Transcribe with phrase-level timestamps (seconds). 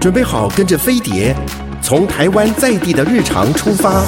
[0.00, 1.36] 准备好跟着飞碟，
[1.82, 4.02] 从台湾在地的日常出发，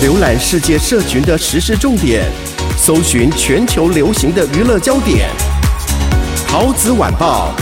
[0.00, 2.22] 浏览世界社群的时事重点，
[2.76, 5.28] 搜寻全球流行的娱乐焦点。
[6.46, 7.52] 陶子晚报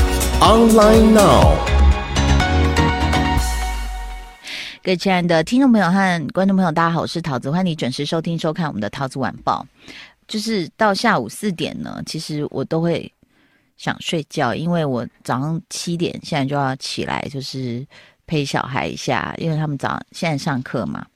[0.42, 1.54] ，online now。
[4.82, 9.66] 各位亲爱的听众朋友和观众朋友，大家好，我是陶子，欢迎你准时收听收看我们的陶子晚报。
[10.28, 13.10] 就是到下午四点呢，其实我都会。
[13.80, 17.82] 想睡觉，因为我早上七点现在就要起来，就是
[18.26, 21.06] 陪小孩一下，因为他们早现在上课嘛。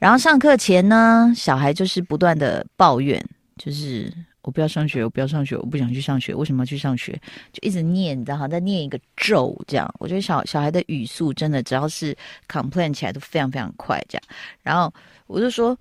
[0.00, 3.24] 然后上课前呢，小孩就是不断的抱怨，
[3.56, 7.12] 就是我不要上学，我不要上学，我不想去上学，为什么要去上学？
[7.52, 8.48] 就一直念，你知道吗？
[8.48, 9.88] 在念一个咒这样。
[10.00, 12.16] 我觉得小小孩的语速真的，只要是
[12.48, 14.22] complain 起来都非常非常快这样。
[14.64, 14.92] 然后
[15.28, 15.78] 我就说。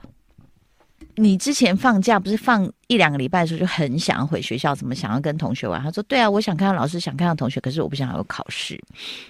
[1.19, 5.81] 你之前放假不是放一两个礼拜的时候就很想要回学校，怎么想要跟同学玩？
[5.81, 8.79] 他说：“对啊，我想看到老师，想看到同学，可是我不想要有考试，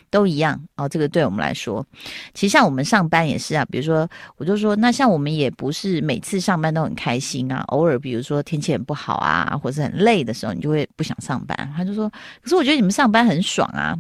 [0.10, 1.86] 都一样哦。”这个对我们来说，
[2.34, 3.64] 其实像我们上班也是啊。
[3.72, 7.64] 比如说，我就说，那像我们也不是每次上班都很开心啊。
[7.70, 11.74] 偶尔比如说天气很不好啊，或是很累的时候，你就会不想上班。
[11.74, 12.10] 他就说
[12.44, 13.98] ：“可是我觉得你们上班很爽啊，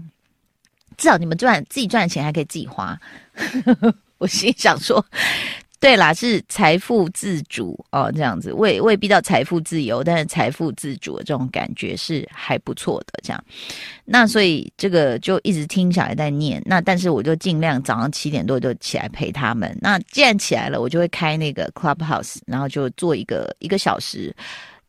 [0.97, 2.99] 至少你们赚自己赚的钱还可以自己花。”
[4.19, 5.05] 我心想说。
[5.79, 13.19] 对啦，是财富自主哦，这样子未未必到财富自由，但是财富自主的这种感觉是还不错的。
[13.21, 13.43] 这样，
[14.03, 19.77] 那所以这个就一直听小孩在念，那但是我就尽量早上七点多就起来陪他们。
[19.79, 24.35] 那既然起来了，我就会开那个 Clubhouse，然后就做一个一个小时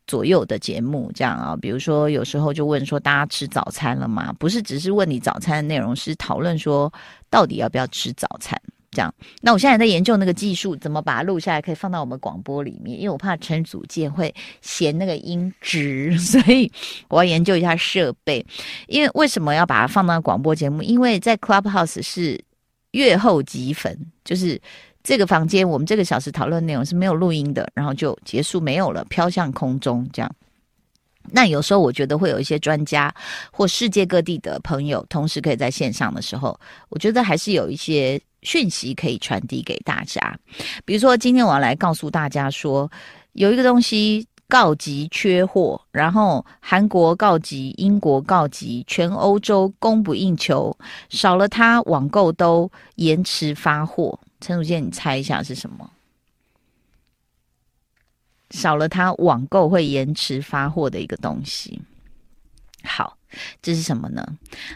[0.07, 1.55] 左右的节目，这样啊。
[1.61, 4.33] 比如说有时候就问说大家吃早餐了吗？
[4.39, 6.91] 不是只是问你早餐的内容，是讨论说
[7.29, 8.59] 到底要不要吃早餐。
[8.91, 12.99] 这样，那我现在在研究那个技术，怎么把它录下来，可以放到我们广播里面。
[12.99, 16.71] 因为我怕陈祖健会嫌那个音质， 所以
[17.07, 18.43] 我要研究一下设备。
[18.87, 20.81] 因为为什么要把它放到广播节目？
[20.81, 22.43] 因为在 Clubhouse 是
[22.91, 24.59] 阅后即焚，就是
[25.03, 30.35] 这个房间我们这个小时讨论内容是没有录音的，然后就结束，没有了，飘向空中这样。
[31.31, 33.13] 那有时候我觉得会有一些专家
[33.51, 36.59] 或世界各地的朋友同时可以在线上的时候，
[36.89, 38.19] 我觉得还是有一些。
[38.41, 40.39] 讯息可以传递给大家，
[40.85, 42.89] 比如说今天我要来告诉大家说，
[43.33, 50.75] 有一个东西告急缺货，然后韩国告急，英国告急，全欧洲供不应求，
[51.09, 54.19] 少了它网购都延迟发货。
[54.41, 55.89] 陈祖健，你猜一下是什么？
[58.51, 61.79] 少了它网购会延迟发货的一个东西。
[63.61, 64.25] 这是什么呢？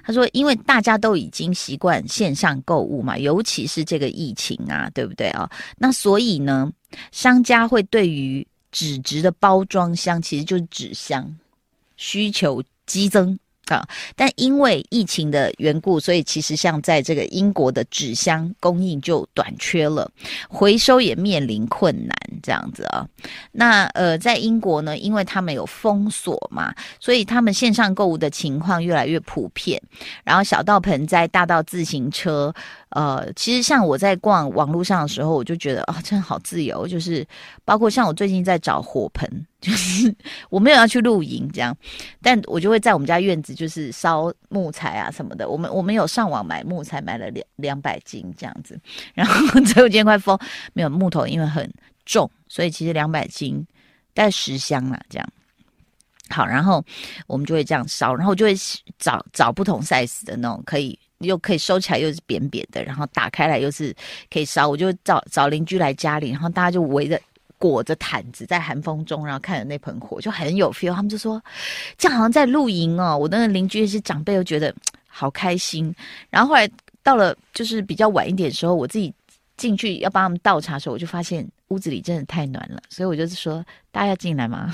[0.04, 5.50] 他说，因为大家都已经习惯线上购物嘛，尤其是这个疫情啊，对不对啊？
[5.78, 6.72] 那所以呢，
[7.12, 11.36] 商家会对于纸质的包装箱，其实就是纸箱，
[11.98, 13.38] 需求激增。
[13.68, 13.88] 啊！
[14.16, 20.10] 但因为疫情的缘故，所以其实像在这个英国的纸箱供应就短缺了，
[20.50, 23.08] 回收也面临困难，这样子啊。
[23.52, 29.82] 那呃，在英国呢，因为他们有封锁嘛，所以他们线上购物的情况越来越普遍。
[30.24, 32.54] 然后小到盆栽，大到自行车。
[32.94, 36.88] 呃，其实像我在逛网络上的时候，我就觉得啊、真的好自由。
[36.88, 37.26] 就是
[37.66, 39.28] 包括像我最近在找火盆，
[39.60, 40.16] 就是
[40.52, 41.76] 我没有要去露营这样，
[42.22, 45.50] 但我就会在我们家院子就是烧木材啊什么的。
[45.50, 48.80] 我们我们有上网买木材，买了两两百斤这样子。
[49.16, 50.38] 然后最后今天快疯，
[50.74, 51.68] 没有木头，因为很
[52.06, 53.66] 重，所以其实两百斤
[54.14, 55.28] 带十箱啦这样。
[56.30, 56.86] 好，然后
[57.26, 58.54] 我们就会这样烧，然后就会
[59.00, 61.00] 找找不同 size 的那种可以。
[61.20, 63.96] 又可以收起来，又是扁扁的，然后打开来又是
[64.32, 64.68] 可以烧。
[64.68, 67.20] 我就找找邻居来家里，然后大家就围着
[67.58, 70.94] 裹着毯子，在寒风中，然后看着那盆火，就很有 feel。
[70.94, 71.42] 他们就说
[71.98, 73.18] 这样好像在露营哦。
[73.18, 74.74] 我那个邻居一些长辈又觉得
[75.08, 75.94] 好开心。
[76.30, 76.70] 然后后来
[77.02, 79.14] 到了就是比较晚一点的时候，我自己
[79.56, 83.66] 进去要帮他们倒茶的时候，我就发现屋子里真的太暖了，所以我就是说。
[83.94, 84.74] 大家要进来吗？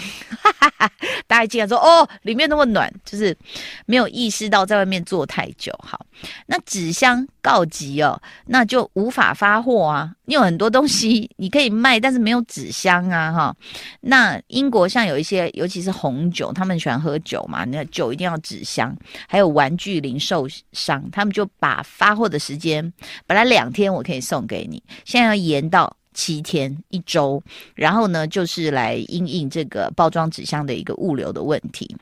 [1.28, 3.38] 大家进来说哦，里面那么暖，就是
[3.86, 5.78] 没有意识到在外面坐太久。
[5.84, 6.06] 好，
[6.46, 10.16] 那纸箱告急哦，那就无法发货啊。
[10.24, 13.54] 你有很多东西你可以卖，但是没有纸箱啊，哈。
[14.00, 18.96] 那英国像有一些，尤其是红酒，他们喜欢喝酒嘛，那酒一定要纸箱。
[19.28, 22.94] 还有玩具零售商，他们就把发货的时间
[23.28, 25.94] 本来两天我可以送给你，现在要延到。
[26.14, 27.42] 七天一周，
[27.76, 31.96] 然后呢，就是来因应这个包装纸箱的一个物流的问题。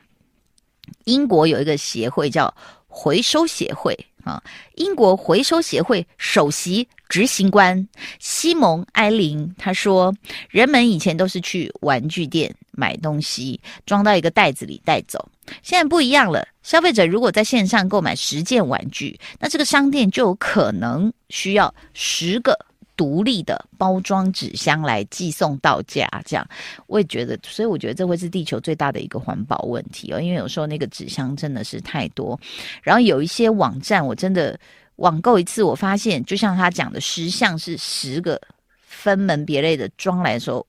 [1.04, 2.52] 英国有一个协会叫
[2.86, 3.94] 回收协会
[4.24, 4.42] 啊，
[4.76, 7.86] 英国回收协会首席执行官
[8.18, 10.14] 西蒙·埃林他说
[10.48, 15.28] ：“人们以前都是去玩具店买东西，装到一个袋子里带走。
[15.62, 22.58] 现在不一样了，消费者如果在线上购买十件玩具，那这个商店就有可能需要十个。”
[22.98, 26.44] 独立的包装纸箱来寄送到家，这样
[26.88, 30.20] 我也觉得，所以我觉得这会是地球最大的一个环保问题哦。
[30.20, 32.38] 因为有时候那个纸箱真的是太多，
[32.82, 34.58] 然后有一些网站我真的
[34.96, 38.40] 网购一次，我发现就像他讲的，十项是十个
[38.82, 40.66] 分门别类的装来的时候，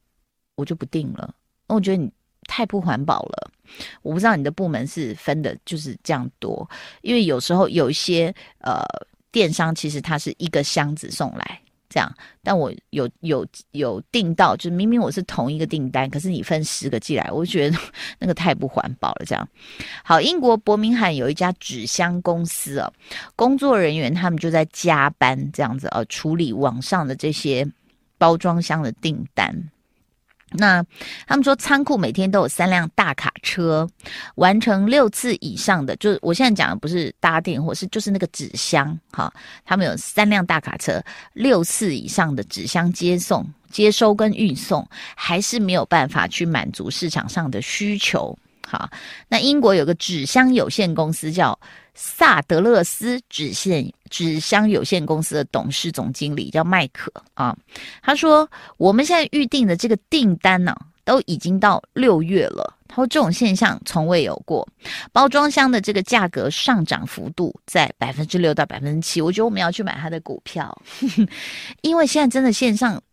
[0.54, 1.34] 我就不订了。
[1.66, 2.12] 我觉得你
[2.44, 3.52] 太不环保了。
[4.04, 6.70] 我不知道你的部门是分的就是这样多，
[7.02, 8.84] 因为有时候有一些呃
[9.32, 11.60] 电商其实它是一个箱子送来。
[11.89, 12.09] 这样，
[12.44, 17.77] 但我有有有订到，就是明明我是同一个订单，可是你分十个寄来，我觉得
[18.19, 19.25] 那个太不环保了。
[19.25, 19.47] 这样，
[20.03, 22.94] 好，英国伯明翰有一家纸箱公司哦，
[23.36, 27.68] 工作人员他们就在加班这样子哦，处理网上的这些
[28.18, 29.69] 包装箱的订单。
[30.51, 30.84] 那
[31.28, 33.88] 他们说，仓库每天都有三辆大卡车，
[34.36, 39.31] 完成六次以上的，就是我现在讲的不是搭电或是就是那个纸箱哈，
[39.63, 41.01] 他们有三辆大卡车，
[41.34, 48.38] 六次以上的纸箱接送、接收跟运送，还是没有办法去满足市场上的需求。
[48.68, 48.90] 好，
[49.28, 51.57] 那英国有个纸箱有限公司叫
[52.01, 57.54] 萨德勒斯纸线纸箱有限公司的董事总经理叫麦克啊，
[58.01, 60.74] 他说我们现在预定的这个订单呢、
[61.04, 62.74] 都已经到六月了。
[62.88, 64.66] 他说这种现象从未有过，
[65.12, 70.81] 包装箱的这个价格上涨幅度在百分之六到百分之七，我觉得我们要去买他的股票，
[71.84, 73.04] 因为现在真的线上。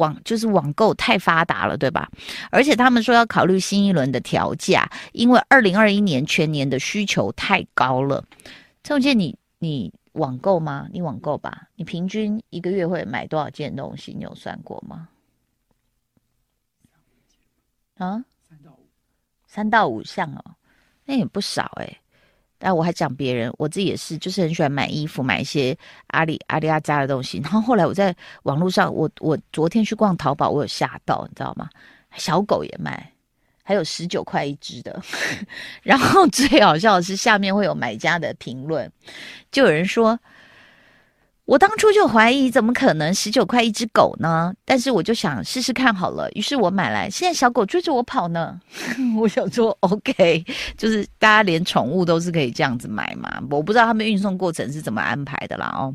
[0.00, 2.10] 网就是网购太发达了，对吧？
[2.50, 8.24] 而且他们说要考虑新一轮的调价，因为二零二一年全年的需求太高了。
[8.82, 10.88] 陈永健，你你网购吗？
[10.90, 14.14] 你网购吧，你平均一个月会买多少件东西？
[14.16, 15.06] 你有算过吗？
[17.98, 18.24] 啊？
[18.48, 18.88] 三到五，
[19.46, 20.44] 三到五项哦，
[21.04, 22.00] 那也不少哎。
[22.60, 25.74] 但我还讲别人，我自己也是，就是很喜欢买衣服，买一些
[26.08, 27.40] 阿里阿里阿扎的东西。
[27.42, 31.70] 然后后来我在网络上，我我昨天去逛淘宝，我有吓到，你知道吗？
[32.16, 33.10] 小狗也卖，
[33.62, 35.02] 还有十九块一只的。
[35.82, 38.92] 然后最好笑的是，下面会有买家的评论，
[39.50, 40.20] 就有人说。
[41.50, 44.54] 我当初就怀疑，怎么可能十九块一只狗呢？
[44.64, 47.10] 但是我就想试试看好了，于是我买来。
[47.10, 48.56] 现在小狗追着我跑呢。
[49.18, 50.44] 我想说，OK，
[50.78, 53.42] 就是大家连宠物都是可以这样子买嘛。
[53.50, 55.92] 我不知道他们运送过程是怎么安排的啦哦。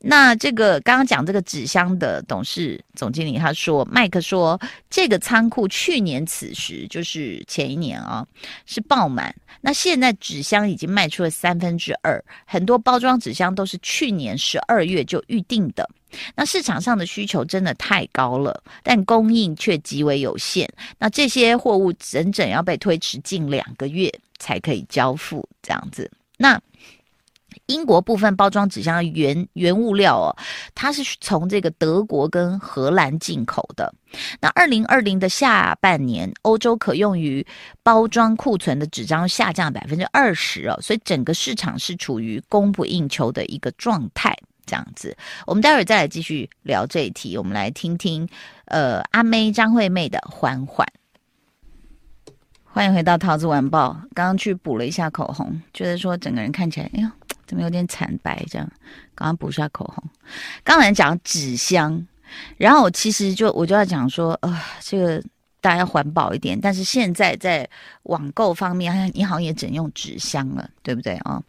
[0.00, 8.26] 那这个刚刚讲这个纸箱的董事总经理他说，麦克说，这个仓库去年此时就是前一年啊、哦，
[8.66, 9.32] 是爆满。
[9.60, 15.88] 那现在纸箱已经卖出了三分之二，很多包装纸箱都是去年十二月就预定的。
[16.34, 20.68] 那市场上的需求真的太高了，但供应却极为有限。
[20.98, 26.10] 那这些货物整整要被推迟近两个月才可以交付，这样子。
[26.36, 26.60] 那。
[27.66, 30.36] 英国部分包装纸箱的原原物料哦，
[30.74, 33.92] 它是从这个德国跟荷兰进口的。
[34.40, 37.46] 那二零二零的下半年，欧洲可用于
[37.82, 44.36] 包装库存的纸张下降百分之二十哦，所以整个市场是处于供不应求的一个状态。
[44.64, 47.36] 这样子，我们待会儿再来继续聊这一题。
[47.36, 48.28] 我们来听听，
[48.66, 50.86] 呃，阿妹张惠妹的缓缓。
[52.64, 53.92] 欢迎回到桃子晚报。
[54.14, 57.08] 刚刚去补了一下口红，觉得说整个人看起来，哎呦。
[57.52, 58.42] 怎么有点惨白？
[58.48, 58.66] 这样，
[59.14, 60.02] 刚刚补下口红。
[60.64, 62.02] 刚才讲纸箱，
[62.56, 65.22] 然后我其实就我就要讲说，呃，这个
[65.60, 66.58] 大家要环保一点。
[66.58, 67.68] 但是现在在
[68.04, 71.44] 网购方面，你好像也只能用纸箱了，对不对啊、哦？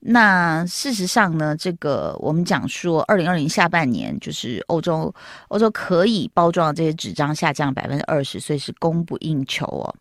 [0.00, 5.14] 那事实上呢，这个我们讲说，二零二零下半年就是欧洲
[5.48, 9.94] 欧洲可以包装的这些纸张下降百分之二十，所以是供不应求哦。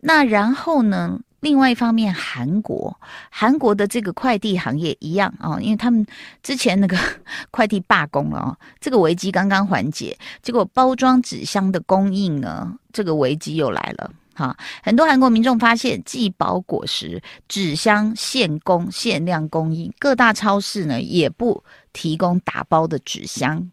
[0.00, 1.20] 那然后呢？
[1.40, 2.94] 另外一方面，韩国
[3.30, 6.06] 韩国的这个快递行业一样啊、哦，因为他们
[6.42, 6.96] 之前那个
[7.50, 14.56] 快递罢工了啊、哦，这个危机刚刚缓解，结果包装纸箱的供应呢，这个危机又来了哈。
[14.82, 23.70] 很多韩国民众发现寄包裹时，纸箱限供限量供应，各大超市呢也不提供打包的纸箱，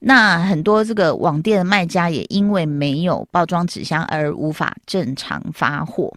[0.00, 6.14] 那很多这个网店的卖家也因为没有包装纸箱而无法正常发货。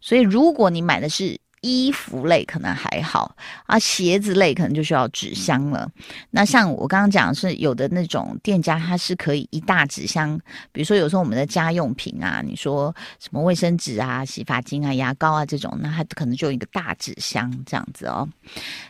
[0.00, 3.34] 所以，如果你买的是衣服类可能还好
[3.66, 5.90] 啊，鞋子类可能就需要纸箱了。
[6.30, 10.38] 那像我刚刚讲是有的那种店家，它是可以一大纸箱，
[10.72, 18.28] 比如说有时候我们的家用品啊，你说什么卫生纸啊、洗发精啊、牙膏啊这种，那它可能就一个大纸箱这样子哦。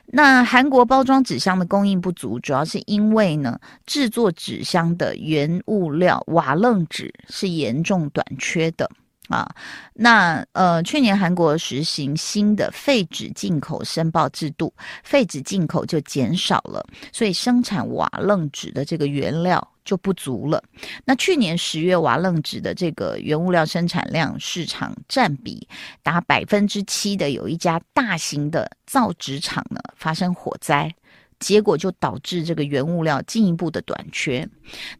[0.06, 8.90] 那韩国包装纸箱的供应不足，主要是因为呢，制作纸箱的原物料瓦楞纸是严重短缺的。
[9.32, 9.48] 啊，
[9.94, 14.70] 那呃，去年韩国实行新的废纸进口申报制度，
[15.02, 20.62] 废纸进口就减少了，所以生产瓦楞纸的这个原料就不足了。
[21.06, 25.66] 那去年十月，瓦楞纸的这个原物料生产量市场占比
[26.02, 30.94] 达百分之七的，有一家大型的造纸厂呢发生火灾。
[31.42, 34.48] 结果就导致这个原物料进一步的短缺。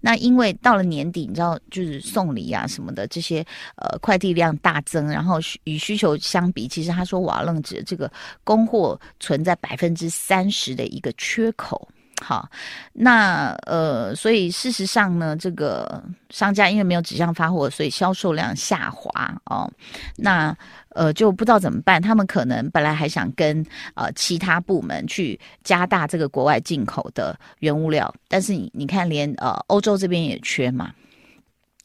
[0.00, 3.46] 那因为到了年底，你知道，就是送礼啊什么的这些，
[3.76, 8.10] 呃，快递量大增，然后与需求相比，其实他说瓦楞纸这个
[8.42, 11.88] 供货存在百分之三十的一个缺口。
[12.22, 12.48] 好，
[12.92, 16.00] 那呃，所以事实上呢，这个
[16.30, 19.68] 商家因为没有纸箱发货，所以销售量下滑哦。
[20.16, 20.56] 那
[20.90, 22.00] 呃，就不知道怎么办。
[22.00, 30.92] 他们可能本来还想跟呃其他部门去加大这个国外进口的原物料，但是你你看，连呃欧洲这边也缺嘛。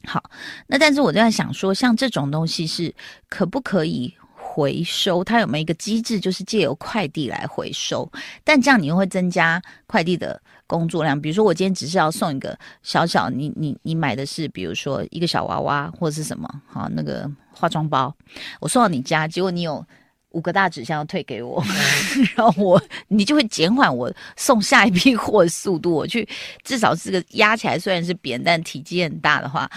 [0.06, 0.22] 好，
[0.68, 2.94] 那但是我就在想说，像这种东西是
[3.28, 4.14] 可不可以
[4.58, 5.22] 回收？
[5.22, 8.10] 它有没有一个机制，就是借由快递来回收？
[8.42, 11.18] 但这样你又会增加快递的工作量。
[11.20, 18.12] 比如说，我今天只是要送一个小小，你你你买的是，比如说一个小娃娃或者是什么，好那个化妆包，
[18.58, 19.86] 我送到你家，结果你有
[20.30, 21.62] 五个大纸箱要退给我，
[22.34, 25.94] 然后我你就会减缓我送下一批货的速度。
[25.94, 26.28] 我去
[26.64, 29.70] 至少是个压起来虽然是扁，但体积很大的话。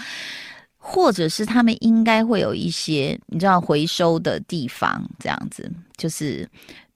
[0.84, 6.46] 或者是他们应该会有一些你知道回收的地方，这样子就是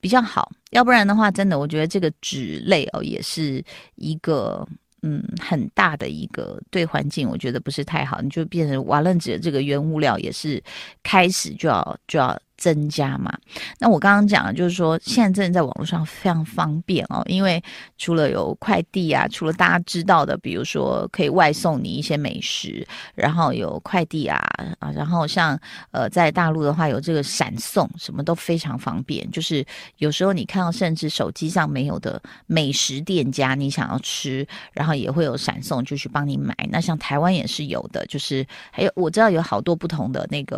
[0.00, 0.50] 比较好。
[0.70, 3.64] 要不然的话，真的我觉得这个纸类哦，也是
[3.94, 4.66] 一个
[5.02, 8.20] 嗯很大的一个对环境，我觉得不是太好。
[8.20, 10.60] 你就变成瓦楞纸的这个原物料也是
[11.04, 12.36] 开始就要就要。
[12.56, 13.32] 增加嘛？
[13.78, 17.62] 那我刚刚讲的就是说，现在真的在网络上非常方便哦，因为
[17.98, 24.38] 除了有快递啊，除了大家知道的，比如说可以外送你一些美食，然后有快递啊
[24.78, 25.58] 啊，然后像
[25.90, 29.30] 呃在大陆的话有这个闪送，什么都非常方便。
[29.30, 29.64] 就是
[29.98, 36.54] 有时候你看到甚至手机上没有的美食店家，你想要吃，然后也会有闪送，就去帮你买。
[36.70, 40.56] 那像台湾也是有的，就是还有我知道有好多不同的那个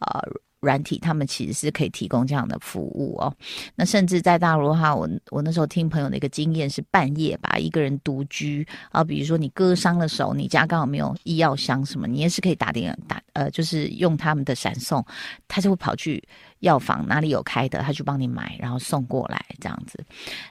[0.00, 0.20] 呃。
[0.66, 3.32] 软体，他们其实是可以提供这样的服务哦。
[3.76, 15.04] 那甚至在大陆的话，我我那时候听朋友的一个经验是，半夜吧，一个人独居啊，比如说你割伤了手，你家刚好没有医药箱什么，你也是可以打电话打呃，就是用他们的闪送，
[15.46, 16.22] 他就会跑去。
[16.66, 20.04] 药房哪里有开的，他就帮你买，然后送过来这样子。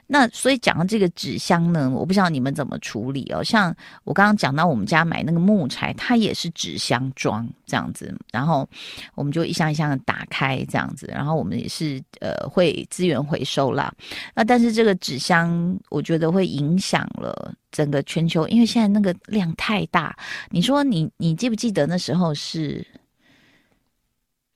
[0.06, 3.44] 那所以讲到这个纸箱呢，我不知道你们怎么处理哦。
[3.44, 8.66] 像我刚刚讲到我们家买那个木材，它也是纸箱装这样子，然后
[9.14, 13.92] 我们就一箱一箱的打开这样子，然后我们也是呃会资源回收啦。
[14.34, 20.16] 那但是这个纸箱，我觉得会影响了整个全球，因为现在那个量太大。
[20.50, 22.86] 你说你你记不记得那时候是？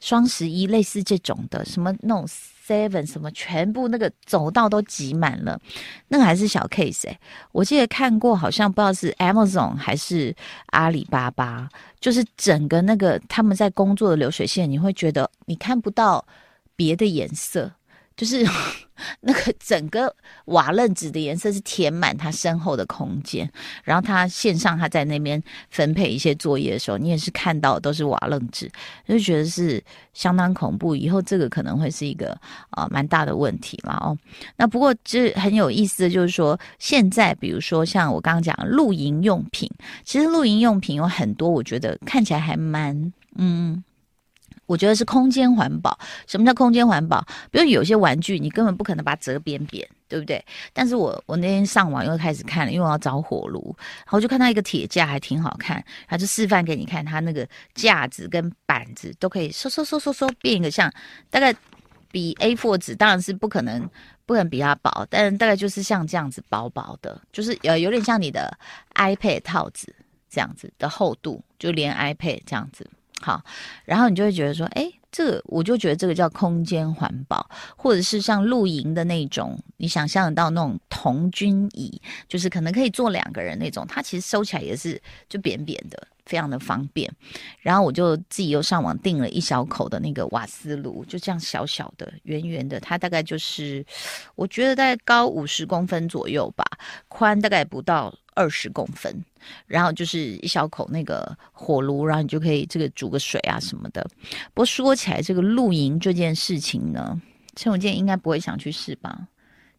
[0.00, 2.26] 双十一类似这种的，什么那种
[2.66, 5.61] seven 什么，全部那个走道都挤满了，
[6.09, 7.21] 那个还是小 case 哎、
[7.52, 10.35] 我记得看过，好像不知道是 Amazon 还是
[10.66, 11.69] 阿里巴巴，
[12.00, 16.25] 就是整个那个他们在工作的流水线，你会觉得你看不到
[16.76, 17.73] 别的颜色。
[18.21, 18.47] 就是
[19.23, 23.50] 那个整个瓦楞纸的颜色是填满它身后的空间，
[23.83, 28.71] 然后他线上他在那边分配一些作业的时候，你也是看到都是瓦楞纸，
[29.09, 30.95] 就觉得是相当恐怖。
[30.95, 32.39] 以后这个可能会是一个、
[32.77, 34.15] 呃、蛮大的问题了哦。
[34.57, 39.67] 那不过这很有意思的就是说，现在比如说像我刚刚讲露营用品，
[40.05, 43.83] 其实露营用品有很多，我觉得看起来还蛮嗯。
[44.71, 45.99] 我觉得是空间环保。
[46.29, 47.27] 什么叫空间环保？
[47.50, 50.45] 比如有些玩具，你根本不可能把它折扁扁，对不对？
[50.73, 53.75] 但是我我那天上网又开始看了，因为我要找火炉，
[54.05, 60.89] 然后就看到一个铁架还挺好看，他就示范给你看，它那个架子跟板子都可以收收收收收变一个像
[61.31, 61.53] 大概
[62.12, 63.81] 比 A4 纸，当然是不可能
[64.25, 68.57] 不可能比它薄，但大概就是像这样子薄薄的，就是呃有点像你的
[68.95, 69.93] iPad 套子
[70.29, 72.89] 这样子的厚度，就连 iPad 这样子。
[73.21, 73.45] 好，
[73.85, 87.13] 然后你就会觉得说，哎，这个我就觉得这个叫空间环保，或者是像露营的那种，你想象得到那种童军椅，就是可能可以坐两个人那种，它其实收起来也是就扁扁的，非常的方便。
[87.59, 93.85] 然后我就自己又上网订了一小口的那个瓦斯炉，就这样小小的、圆圆的，它大概就是
[94.37, 96.65] 我觉得大概高五十公分左右吧，
[97.09, 99.13] 宽大概不到二十公分。
[99.67, 104.07] 然后就是一小口那个火炉，然后你就可以这个煮个水啊什么的。
[104.55, 107.21] 不过说起来，这个露营这件事情呢，
[107.57, 109.29] 陈永健应该不会想去试吧？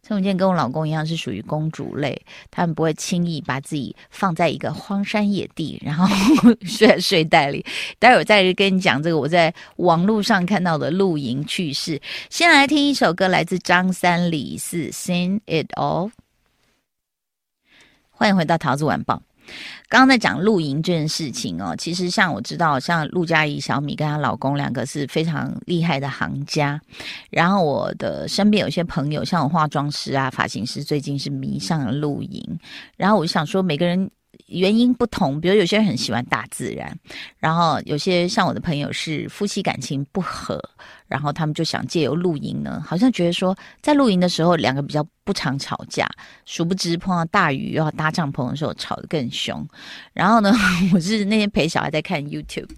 [0.03, 6.07] 陈永健跟我老公一样是属于公主类，他们不会轻易把自己放在一个荒山野地，然后
[6.65, 7.63] 睡在睡袋里。
[7.99, 12.01] 待会儿再跟你讲这个我在网络上看到的露营趣事。
[12.31, 16.09] 先来听一首歌，来自张三李四《Sing It All》。
[18.09, 19.21] 欢迎回到桃子晚报。
[19.89, 26.79] 刚刚在讲露营这件事情哦，其实像我知道，像陆佳怡、小米跟她老公两个是非常厉害的行家。
[27.29, 32.59] 然后我的身边有些朋友，像我化妆师啊、发型师，最近是迷上了露营。
[32.97, 34.09] 然后我就想说，每个人。
[34.51, 36.95] 原因不同，比如有些人很喜欢大自然，
[37.37, 40.61] 然后有些像我的朋友是夫妻感情不和，
[41.07, 46.07] 然后他们就想借由露营呢，好像觉得说在露营的时候两个比较不常吵架，
[46.45, 49.67] 殊不知碰到大雨又要搭帐篷的时候吵得更凶。
[50.13, 50.53] 然后呢，
[50.93, 52.69] 我是那天陪小孩在看 YouTube，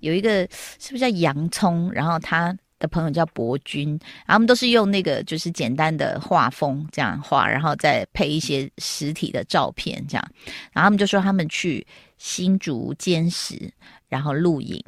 [0.00, 0.46] 有一个
[0.78, 2.56] 是不是叫洋葱，然后他。
[2.82, 3.90] 的朋友叫博君，
[4.26, 10.28] 然后他们都是用那个就是简单的画风这样画，然后再配一些实体的照片这样，
[10.72, 11.86] 然后他们就说他们去
[12.18, 13.72] 新竹监实，
[14.08, 14.82] 然后露营，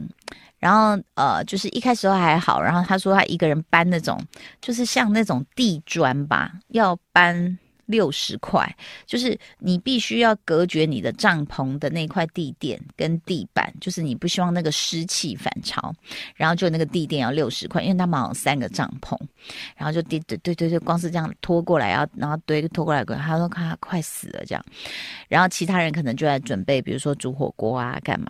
[0.59, 4.21] 然后呃就是一开始都还好，然后他说他一个人搬那种
[4.61, 7.57] 就是像那种地砖吧，要搬。
[7.87, 8.65] 六十块，
[9.07, 15.95] 就是你必须要隔绝你的帐篷的那块地垫跟地板，就是你不希望那个湿气反潮，
[16.35, 19.19] 然后就那个地垫要六十块，因为他们有三个帐篷，
[19.77, 24.65] 然后就对对对对对，光是这样拖过来，然后然后堆拖过来，他说他快死了这样，
[25.29, 28.27] 然后其他人可能就在准备，比如说煮火锅啊干嘛，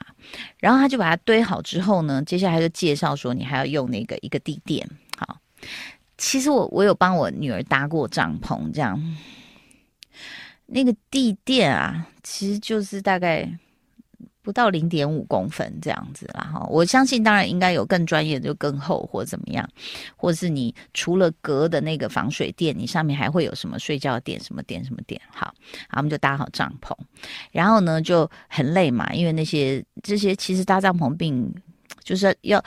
[0.59, 5.39] 然后他就把它堆好之后呢，接下来就介绍说你还要用那个一个地垫，好，
[6.19, 9.01] 其实我我有帮我女儿搭过帐篷这样。
[10.75, 13.49] 那个地垫啊，其实就是大概
[14.43, 16.66] 不到零点五公分这样子啦哈。
[16.69, 19.69] 我相信，当然应该有更专业的，就更厚或怎么样，
[20.16, 25.21] 或是你除了隔的那个防水垫，你上面还会有什么睡觉垫、什么垫、什么垫。
[25.31, 25.47] 好，
[25.88, 26.93] 好，我们就搭好帐篷，
[27.52, 31.54] 然后呢就很累嘛，因为那些这些其实搭帐篷并
[32.02, 32.61] 就是要。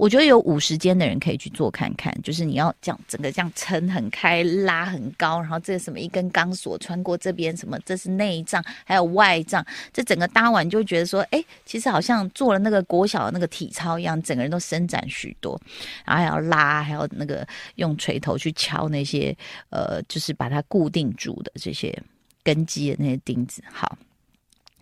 [0.00, 15.60] 我觉得有五十肩的人可以去做看看，就是你要这样整个这样撑很开，拉很高，然后这什么一根钢索穿过这边，什么这是内脏，还有外脏，这整个搭完就觉得说，哎，其实好像做了那个国小的那个体操一样，整个人都伸展许多，
[16.06, 19.36] 然后还要拉，还要那个用锤头去敲那些
[19.68, 21.94] 呃，就是把它固定住的这些
[22.42, 23.98] 根基的那些钉子，好。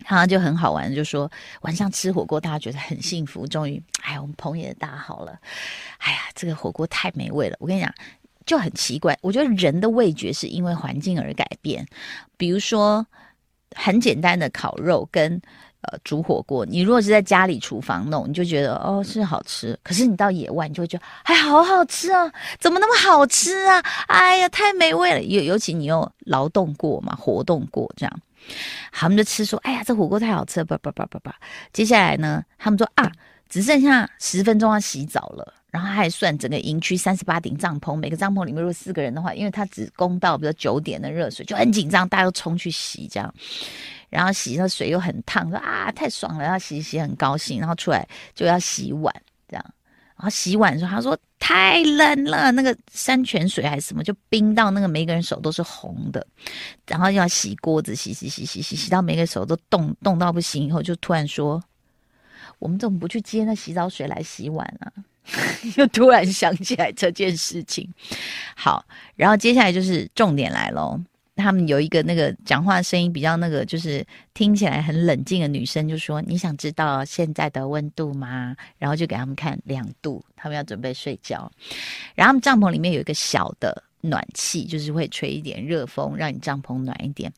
[0.04, 1.30] 他就很好玩，就说
[1.62, 3.44] 晚上吃火锅，大家觉得很幸福。
[3.48, 5.38] 终于，哎，我们棚也搭好了。
[5.98, 7.56] 哎呀，这个火锅太美味了。
[7.60, 7.92] 我跟你讲，
[8.46, 9.16] 就很奇怪。
[9.20, 11.86] 我觉得人的味觉是因为环境而改变。
[12.38, 13.06] 比如说，
[13.76, 15.38] 很简单的烤肉跟
[15.82, 19.78] 呃煮火锅，你如果是在家里厨房弄，你就觉得哦是好吃。
[19.82, 22.32] 可是你到野外，你就会觉得哎，好好吃啊！
[22.58, 23.78] 怎么那么好吃啊？
[24.06, 25.22] 哎呀，太美味了。
[25.22, 28.20] 尤尤其你有劳动过嘛，活动过这样。
[28.90, 31.34] 好，他们就吃说，哎呀，这火锅太好吃了，叭叭叭叭叭。
[31.74, 33.12] 接下来呢，他们说啊，
[33.48, 35.54] 只剩下十分钟要洗澡了。
[35.70, 43.32] 然后还算整个营区三十八顶帐篷，每个帐篷里面如果四个人的话，因为他只供到比如九点的热水，就很紧张，大家都冲去洗这样。
[44.08, 47.60] 然后洗的水又很烫，说啊，太爽了，要洗洗很高兴。
[47.60, 49.14] 然后出来就要洗碗
[49.46, 49.64] 这样。
[50.16, 56.26] 然后洗碗的时候，他说太冷了，那个山泉水还是什么，就冰到那个每个人手都是红的。
[56.86, 61.62] 然后要洗锅子，洗洗洗洗洗洗到每个手都冻冻到不行，以后就突然说
[62.58, 64.92] ：“我们怎么不去接那洗澡水来洗碗啊？”
[65.76, 67.86] 又突然想起来这件事情。
[68.56, 68.82] 好，
[69.14, 70.98] 然后接下来就是重点来喽。
[71.36, 81.50] 他们有一个那个讲话声音比较那个，就是听起来很冷静的女生，就说：“你想知道现在的温度吗？”然后就给他们看两度，他们要准备睡觉。
[82.14, 83.84] 然后他们帐篷里面有一个小的。
[84.08, 87.32] 暖气就是会吹一点热风，让你帐篷暖一点。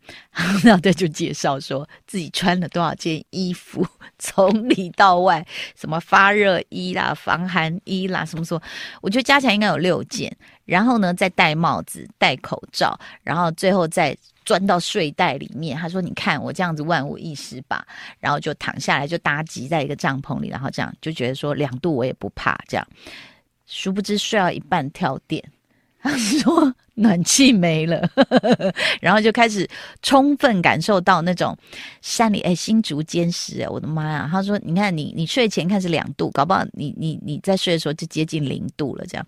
[0.62, 3.86] 然后他就介绍说自己穿了多少件衣服，
[4.18, 8.62] 从里到外，什么发热衣啦、防寒衣啦，什么什么，
[9.02, 10.34] 我觉得加起来应该有六件。
[10.64, 15.76] 然后呢，再戴帽子、戴口罩，然后最后再钻到睡袋里面。
[15.76, 17.84] 他说：“你看我这样子万无一失吧。”
[18.20, 22.86] 然后就躺下来，就搭积在一个帐篷里，然后这样就觉得说两度我也不怕这样。
[23.66, 25.42] 殊不知睡到一半跳电。
[26.02, 28.08] 他说暖气没了，
[29.00, 29.68] 然后就开始
[30.02, 31.56] 充分感受到那种
[32.00, 34.28] 山里哎，新竹尖石哎，我的妈呀！
[34.30, 39.26] 他说，你看你你睡前看是两度，搞不好你你你在睡的时候就接近零度了这样，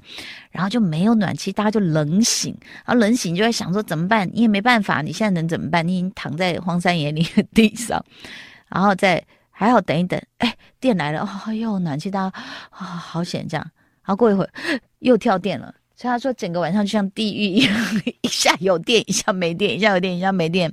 [0.51, 2.57] 然后就没有暖气，大家就冷醒，
[2.87, 4.29] 然后冷醒就会想说怎么办？
[4.33, 5.87] 你也没办法，你现在能怎么办？
[5.87, 8.03] 你已经躺在荒山野岭的地上，
[8.69, 12.39] 然后再还好等一等，哎，电来了，哦哟，暖气大家
[12.71, 13.71] 啊、好险这样，
[14.05, 14.49] 然后过一会
[15.01, 15.75] 又跳电了。
[15.95, 20.73] 所以他说，整个晚上就像地狱一样，一下有电，一下没电，一下有电，一下没电。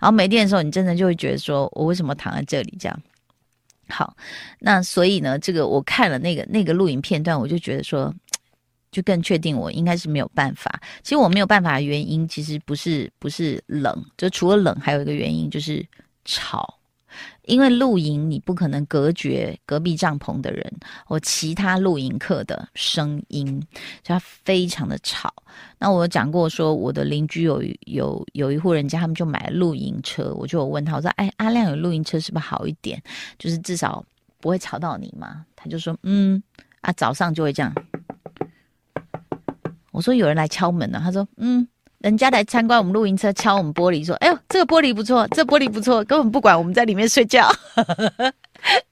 [0.00, 2.76] 然后没电的时候，你真的就会觉得说，我为什么躺在这里？
[2.80, 3.02] 这样。
[3.88, 4.16] 好，
[4.60, 8.12] 那所以呢，这个我看了那个那个录影片段，我就觉得说，
[8.90, 10.80] 就更确定我应该是没有办法。
[11.02, 15.86] 其实我没有办法的原因，其实不是不是冷，就除了冷，还有一个原因就是
[16.24, 16.78] 吵。
[17.46, 20.72] 因为露营，你不可能隔绝隔壁帐篷的人
[21.04, 23.46] 或其他露营客的声音，
[24.02, 25.32] 所以它非常的吵。
[25.78, 33.02] 那我讲过说，我的邻居有有有一户人家，他们就买了露营车，我就有问他，我说：“哎，阿亮有露营车是不是好一点？
[33.38, 34.04] 就是至少
[34.40, 36.42] 不会吵到你嘛？”他就说：“嗯，
[36.80, 37.72] 啊，早上就会这样。”
[39.92, 41.68] 我说：“有人来敲门了。”他说：“嗯。”
[42.04, 47.50] 人家来参观我们露营车，敲我们玻璃说：“哎呦，这个玻璃不错，这玻璃不错，根本不管我们在里面睡觉。”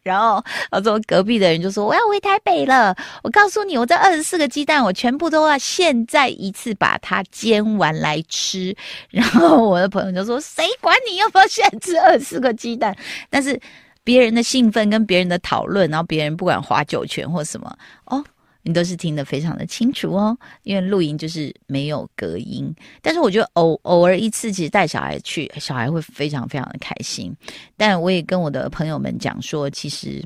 [0.02, 8.74] 然后他说隔壁的人就说：“我要回台北了，我告诉你，我这二十四个鸡蛋，我全部都要现在一次把它煎完来吃。
[9.12, 12.96] ”然后我的朋友就说：“谁管你要不要现在吃二十四个鸡蛋？”
[13.28, 13.60] 但是
[14.02, 18.24] 别人的兴奋跟别人的讨论，然后别人不管划酒泉或什么哦。
[18.62, 22.74] 你都是听得非常的清楚哦，因为露营就是没有隔音。
[23.00, 27.34] 但是我觉得偶偶尔一次，其实带小孩去，小孩会非常非常的开心。
[27.76, 30.22] 但我也跟我的朋友们讲说，其实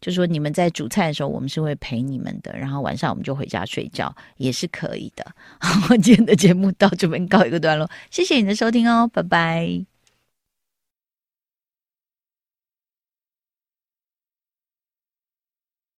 [0.00, 2.56] 就说你们在煮菜的时候，我们是会陪你们的。
[2.56, 5.24] 然后晚上我们就回家睡觉，也是可以的。
[5.60, 9.95] 好，今天的节目到这边告一个段落，谢谢你的收听哦，拜拜。